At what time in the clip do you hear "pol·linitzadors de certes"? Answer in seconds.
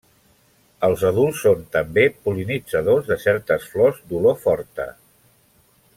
2.23-3.71